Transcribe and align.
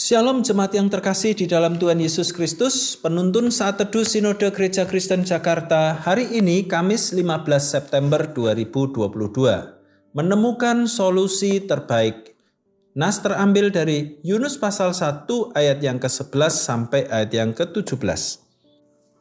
Shalom 0.00 0.40
jemaat 0.40 0.72
yang 0.72 0.88
terkasih 0.88 1.36
di 1.36 1.44
dalam 1.44 1.76
Tuhan 1.76 2.00
Yesus 2.00 2.32
Kristus, 2.32 2.96
penuntun 2.96 3.52
saat 3.52 3.76
teduh 3.76 4.00
Sinode 4.00 4.48
Gereja 4.48 4.88
Kristen 4.88 5.28
Jakarta 5.28 5.92
hari 5.92 6.40
ini 6.40 6.64
Kamis 6.64 7.12
15 7.12 7.44
September 7.60 8.24
2022. 8.32 8.96
Menemukan 10.16 10.88
solusi 10.88 11.60
terbaik. 11.68 12.32
Nas 12.96 13.20
terambil 13.20 13.68
dari 13.68 14.16
Yunus 14.24 14.56
pasal 14.56 14.96
1 14.96 15.28
ayat 15.52 15.84
yang 15.84 16.00
ke-11 16.00 16.48
sampai 16.48 17.04
ayat 17.04 17.36
yang 17.36 17.52
ke-17. 17.52 18.40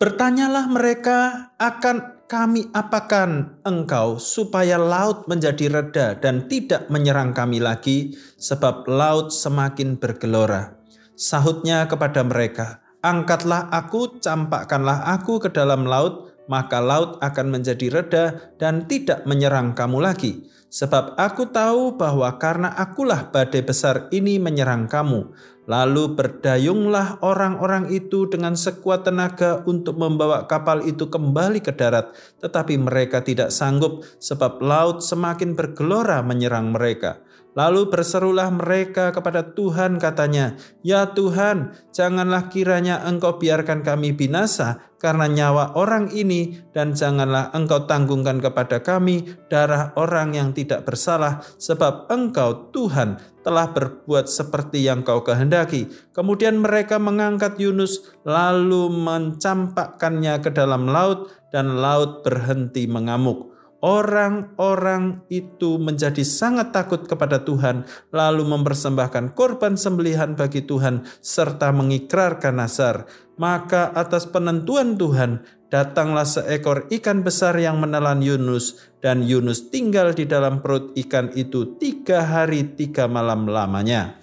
Bertanyalah 0.00 0.72
mereka 0.72 1.52
akan 1.60 2.21
kami 2.32 2.72
apakan 2.72 3.60
engkau 3.60 4.16
supaya 4.16 4.80
laut 4.80 5.28
menjadi 5.28 5.68
reda 5.68 6.16
dan 6.16 6.48
tidak 6.48 6.88
menyerang 6.88 7.36
kami 7.36 7.60
lagi, 7.60 8.16
sebab 8.40 8.88
laut 8.88 9.28
semakin 9.28 10.00
bergelora. 10.00 10.80
Sahutnya 11.12 11.84
kepada 11.84 12.24
mereka, 12.24 12.80
Angkatlah 13.04 13.68
aku, 13.68 14.16
campakkanlah 14.22 15.12
aku 15.12 15.44
ke 15.44 15.52
dalam 15.52 15.84
laut, 15.84 16.32
maka 16.48 16.80
laut 16.80 17.20
akan 17.20 17.52
menjadi 17.52 18.00
reda 18.00 18.24
dan 18.56 18.88
tidak 18.88 19.28
menyerang 19.28 19.76
kamu 19.76 20.00
lagi. 20.00 20.48
Sebab 20.72 21.20
aku 21.20 21.52
tahu 21.52 22.00
bahwa 22.00 22.32
karena 22.40 22.72
akulah 22.72 23.28
badai 23.28 23.60
besar 23.60 24.08
ini 24.08 24.40
menyerang 24.40 24.88
kamu, 24.88 25.36
Lalu 25.70 26.18
berdayunglah 26.18 27.22
orang-orang 27.22 27.86
itu 27.94 28.26
dengan 28.26 28.58
sekuat 28.58 29.06
tenaga 29.06 29.62
untuk 29.62 29.94
membawa 29.94 30.50
kapal 30.50 30.82
itu 30.82 31.06
kembali 31.06 31.62
ke 31.62 31.70
darat, 31.70 32.10
tetapi 32.42 32.74
mereka 32.82 33.22
tidak 33.22 33.54
sanggup 33.54 34.02
sebab 34.18 34.58
laut 34.58 35.06
semakin 35.06 35.54
bergelora 35.54 36.18
menyerang 36.26 36.74
mereka. 36.74 37.22
Lalu 37.52 37.92
berserulah 37.92 38.48
mereka 38.48 39.12
kepada 39.12 39.52
Tuhan 39.52 40.00
katanya, 40.00 40.56
Ya 40.80 41.12
Tuhan, 41.12 41.76
janganlah 41.92 42.48
kiranya 42.48 43.04
engkau 43.04 43.36
biarkan 43.36 43.84
kami 43.84 44.16
binasa 44.16 44.80
karena 44.96 45.28
nyawa 45.28 45.76
orang 45.76 46.08
ini 46.16 46.62
dan 46.72 46.96
janganlah 46.96 47.52
engkau 47.52 47.84
tanggungkan 47.84 48.40
kepada 48.40 48.80
kami 48.80 49.36
darah 49.52 49.92
orang 50.00 50.32
yang 50.32 50.56
tidak 50.56 50.88
bersalah 50.88 51.44
sebab 51.60 52.08
engkau 52.08 52.72
Tuhan 52.72 53.20
telah 53.44 53.70
berbuat 53.70 54.26
seperti 54.26 54.88
yang 54.88 55.06
kau 55.06 55.22
kehendaki. 55.22 55.86
Kemudian 56.16 56.58
mereka 56.58 56.96
mengangkat 56.96 57.60
Yunus 57.60 58.10
lalu 58.26 58.90
mencampakkannya 58.90 60.40
ke 60.42 60.50
dalam 60.50 60.88
laut 60.88 61.30
dan 61.52 61.78
laut 61.78 62.24
berhenti 62.24 62.88
mengamuk 62.88 63.51
orang-orang 63.82 65.26
itu 65.26 65.76
menjadi 65.76 66.22
sangat 66.22 66.70
takut 66.70 67.04
kepada 67.04 67.42
Tuhan, 67.42 67.84
lalu 68.14 68.46
mempersembahkan 68.46 69.34
korban 69.34 69.74
sembelihan 69.74 70.38
bagi 70.38 70.62
Tuhan, 70.62 71.02
serta 71.18 71.74
mengikrarkan 71.74 72.62
nasar. 72.62 73.10
Maka 73.36 73.90
atas 73.90 74.30
penentuan 74.30 74.94
Tuhan, 74.94 75.42
datanglah 75.66 76.24
seekor 76.24 76.86
ikan 76.94 77.26
besar 77.26 77.58
yang 77.58 77.82
menelan 77.82 78.22
Yunus, 78.22 78.78
dan 79.02 79.26
Yunus 79.26 79.68
tinggal 79.68 80.14
di 80.14 80.30
dalam 80.30 80.62
perut 80.62 80.94
ikan 80.94 81.34
itu 81.34 81.74
tiga 81.82 82.22
hari 82.22 82.78
tiga 82.78 83.10
malam 83.10 83.50
lamanya. 83.50 84.22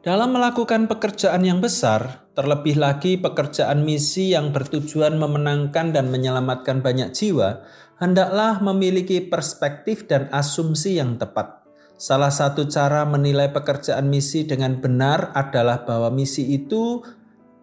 Dalam 0.00 0.32
melakukan 0.32 0.88
pekerjaan 0.88 1.44
yang 1.44 1.60
besar, 1.60 2.24
terlebih 2.34 2.78
lagi 2.78 3.18
pekerjaan 3.18 3.82
misi 3.82 4.32
yang 4.32 4.54
bertujuan 4.54 5.18
memenangkan 5.18 5.90
dan 5.90 6.08
menyelamatkan 6.08 6.80
banyak 6.80 7.10
jiwa, 7.10 7.66
hendaklah 8.00 8.62
memiliki 8.62 9.20
perspektif 9.20 10.06
dan 10.06 10.30
asumsi 10.32 10.96
yang 10.96 11.18
tepat. 11.20 11.60
Salah 12.00 12.32
satu 12.32 12.64
cara 12.64 13.04
menilai 13.04 13.52
pekerjaan 13.52 14.08
misi 14.08 14.48
dengan 14.48 14.80
benar 14.80 15.36
adalah 15.36 15.84
bahwa 15.84 16.08
misi 16.08 16.48
itu 16.56 17.04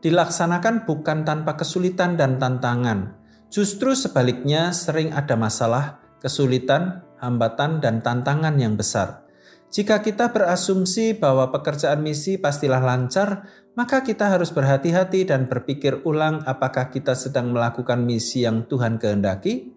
dilaksanakan 0.05 0.85
bukan 0.85 1.25
tanpa 1.25 1.57
kesulitan 1.57 2.13
dan 2.15 2.37
tantangan. 2.37 3.17
Justru 3.49 3.97
sebaliknya, 3.97 4.69
sering 4.75 5.09
ada 5.09 5.33
masalah, 5.33 5.97
kesulitan, 6.21 7.01
hambatan, 7.17 7.81
dan 7.81 8.05
tantangan 8.05 8.61
yang 8.61 8.77
besar. 8.77 9.26
Jika 9.67 9.99
kita 9.99 10.31
berasumsi 10.31 11.11
bahwa 11.11 11.51
pekerjaan 11.51 11.99
misi 11.99 12.39
pastilah 12.39 12.79
lancar, 12.79 13.45
maka 13.75 14.01
kita 14.01 14.31
harus 14.31 14.49
berhati-hati 14.49 15.27
dan 15.27 15.45
berpikir 15.45 16.01
ulang 16.07 16.41
apakah 16.47 16.87
kita 16.89 17.13
sedang 17.13 17.51
melakukan 17.51 18.01
misi 18.01 18.47
yang 18.47 18.65
Tuhan 18.65 18.97
kehendaki. 18.97 19.75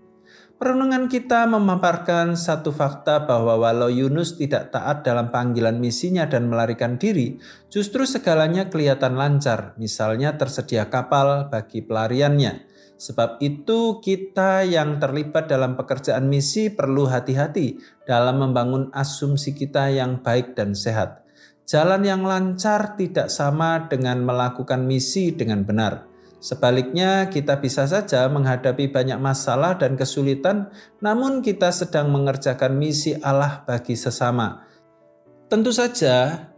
Perenungan 0.60 1.08
kita 1.08 1.48
memaparkan 1.48 2.36
satu 2.36 2.68
fakta 2.68 3.24
bahwa 3.24 3.56
walau 3.56 3.88
Yunus 3.88 4.36
tidak 4.36 4.68
taat 4.68 5.00
dalam 5.00 5.32
panggilan 5.32 5.80
misinya 5.80 6.28
dan 6.28 6.52
melarikan 6.52 7.00
diri, 7.00 7.40
justru 7.72 8.04
segalanya 8.04 8.68
kelihatan 8.68 9.16
lancar, 9.16 9.72
misalnya 9.80 10.36
tersedia 10.36 10.92
kapal 10.92 11.48
bagi 11.48 11.80
pelariannya. 11.80 12.68
Sebab 13.00 13.40
itu 13.40 13.96
kita 14.04 14.60
yang 14.68 15.00
terlibat 15.00 15.48
dalam 15.48 15.72
pekerjaan 15.72 16.28
misi 16.28 16.68
perlu 16.68 17.08
hati-hati 17.08 17.80
dalam 18.04 18.44
membangun 18.44 18.92
asumsi 18.92 19.56
kita 19.56 19.88
yang 19.88 20.20
baik 20.20 20.52
dan 20.52 20.76
sehat. 20.76 21.24
Jalan 21.64 22.04
yang 22.04 22.28
lancar 22.28 23.00
tidak 23.00 23.32
sama 23.32 23.88
dengan 23.88 24.20
melakukan 24.20 24.84
misi 24.84 25.32
dengan 25.32 25.64
benar. 25.64 26.04
Sebaliknya, 26.44 27.32
kita 27.32 27.56
bisa 27.60 27.88
saja 27.88 28.28
menghadapi 28.28 28.92
banyak 28.92 29.16
masalah 29.16 29.80
dan 29.80 29.96
kesulitan, 29.96 30.68
namun 31.00 31.40
kita 31.40 31.72
sedang 31.72 32.12
mengerjakan 32.12 32.76
misi 32.76 33.16
Allah 33.24 33.64
bagi 33.64 33.96
sesama. 33.96 34.64
Tentu 35.48 35.72
saja, 35.72 36.48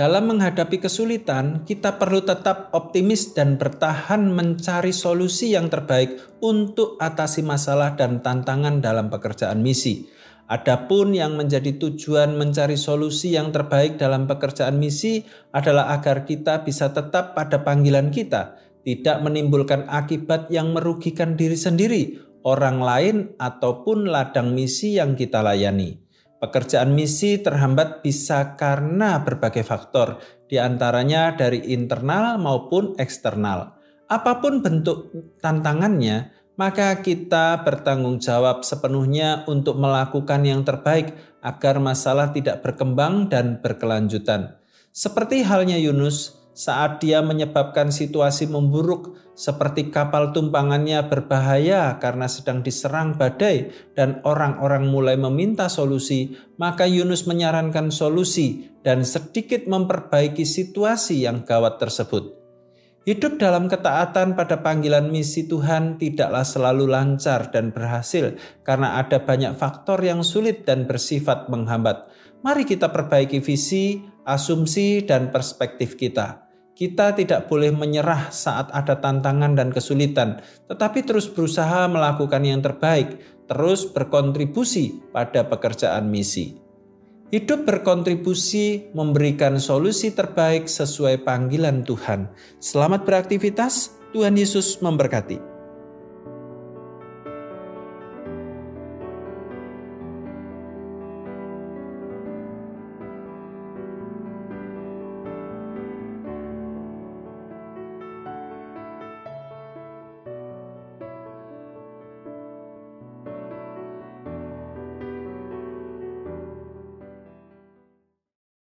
dalam 0.00 0.32
menghadapi 0.32 0.80
kesulitan, 0.80 1.68
kita 1.68 2.00
perlu 2.00 2.24
tetap 2.24 2.72
optimis 2.72 3.36
dan 3.36 3.60
bertahan 3.60 4.32
mencari 4.32 4.96
solusi 4.96 5.52
yang 5.52 5.68
terbaik 5.68 6.40
untuk 6.40 6.96
atasi 6.96 7.44
masalah 7.44 8.00
dan 8.00 8.24
tantangan 8.24 8.80
dalam 8.80 9.12
pekerjaan 9.12 9.60
misi. 9.60 10.08
Adapun 10.48 11.12
yang 11.12 11.36
menjadi 11.36 11.76
tujuan 11.76 12.32
mencari 12.40 12.80
solusi 12.80 13.36
yang 13.36 13.52
terbaik 13.52 14.00
dalam 14.00 14.24
pekerjaan 14.24 14.80
misi 14.80 15.20
adalah 15.52 15.92
agar 15.92 16.24
kita 16.24 16.64
bisa 16.64 16.96
tetap 16.96 17.36
pada 17.36 17.60
panggilan 17.60 18.08
kita, 18.08 18.56
tidak 18.80 19.20
menimbulkan 19.20 19.84
akibat 19.84 20.48
yang 20.48 20.72
merugikan 20.72 21.36
diri 21.36 21.60
sendiri, 21.60 22.16
orang 22.48 22.80
lain, 22.80 23.16
ataupun 23.36 24.08
ladang 24.08 24.56
misi 24.56 24.96
yang 24.96 25.12
kita 25.12 25.44
layani. 25.44 26.09
Pekerjaan 26.40 26.96
misi 26.96 27.36
terhambat 27.36 28.00
bisa 28.00 28.56
karena 28.56 29.20
berbagai 29.20 29.60
faktor, 29.60 30.16
di 30.48 30.56
antaranya 30.56 31.36
dari 31.36 31.60
internal 31.68 32.40
maupun 32.40 32.96
eksternal. 32.96 33.76
Apa 34.08 34.40
pun 34.40 34.64
bentuk 34.64 35.12
tantangannya, 35.44 36.32
maka 36.56 37.04
kita 37.04 37.60
bertanggung 37.60 38.24
jawab 38.24 38.64
sepenuhnya 38.64 39.44
untuk 39.52 39.76
melakukan 39.76 40.40
yang 40.40 40.64
terbaik 40.64 41.12
agar 41.44 41.76
masalah 41.76 42.32
tidak 42.32 42.64
berkembang 42.64 43.28
dan 43.28 43.60
berkelanjutan. 43.60 44.56
Seperti 44.96 45.44
halnya 45.44 45.76
Yunus, 45.76 46.39
saat 46.50 46.98
dia 47.00 47.22
menyebabkan 47.22 47.94
situasi 47.94 48.50
memburuk 48.50 49.16
seperti 49.38 49.88
kapal 49.88 50.36
tumpangannya 50.36 51.00
berbahaya 51.08 51.96
karena 51.96 52.28
sedang 52.28 52.60
diserang 52.60 53.16
badai 53.16 53.72
dan 53.96 54.20
orang-orang 54.28 54.84
mulai 54.84 55.16
meminta 55.16 55.72
solusi, 55.72 56.36
maka 56.60 56.84
Yunus 56.84 57.24
menyarankan 57.24 57.88
solusi 57.88 58.68
dan 58.84 59.06
sedikit 59.06 59.64
memperbaiki 59.64 60.44
situasi 60.44 61.24
yang 61.24 61.48
gawat 61.48 61.80
tersebut. 61.80 62.36
Hidup 63.08 63.40
dalam 63.40 63.64
ketaatan 63.64 64.36
pada 64.36 64.60
panggilan 64.60 65.08
misi 65.08 65.48
Tuhan 65.48 65.96
tidaklah 65.96 66.44
selalu 66.44 66.84
lancar 66.84 67.48
dan 67.48 67.72
berhasil 67.72 68.36
karena 68.60 69.00
ada 69.00 69.24
banyak 69.24 69.56
faktor 69.56 70.04
yang 70.04 70.20
sulit 70.20 70.68
dan 70.68 70.84
bersifat 70.84 71.48
menghambat. 71.48 72.12
Mari 72.44 72.68
kita 72.68 72.92
perbaiki 72.92 73.40
visi, 73.40 74.04
asumsi, 74.30 75.02
dan 75.02 75.34
perspektif 75.34 75.98
kita 75.98 76.50
kita 76.80 77.12
tidak 77.12 77.44
boleh 77.52 77.68
menyerah 77.76 78.32
saat 78.32 78.72
ada 78.72 78.96
tantangan 78.96 79.52
dan 79.52 79.68
kesulitan, 79.68 80.40
tetapi 80.64 81.04
terus 81.04 81.28
berusaha 81.28 81.84
melakukan 81.92 82.40
yang 82.40 82.64
terbaik, 82.64 83.20
terus 83.44 83.84
berkontribusi 83.84 85.12
pada 85.12 85.44
pekerjaan 85.44 86.08
misi. 86.08 86.56
Hidup 87.28 87.68
berkontribusi 87.68 88.96
memberikan 88.96 89.60
solusi 89.60 90.16
terbaik 90.16 90.72
sesuai 90.72 91.20
panggilan 91.20 91.84
Tuhan. 91.84 92.32
Selamat 92.64 93.04
beraktivitas, 93.04 93.94
Tuhan 94.16 94.40
Yesus 94.40 94.80
memberkati. 94.80 95.49